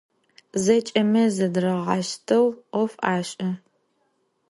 Zeç'emi 0.63 1.23
zedırağaşşteu 1.35 2.45
'of 2.71 2.93
aş'e. 3.13 3.49